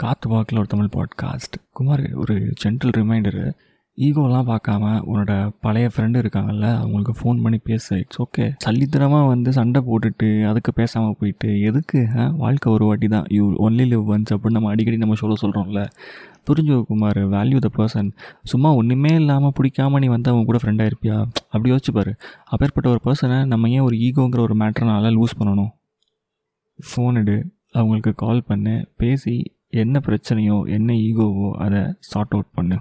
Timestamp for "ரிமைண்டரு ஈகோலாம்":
2.94-4.48